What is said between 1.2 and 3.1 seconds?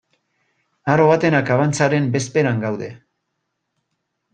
akabantzaren bezperan gaude.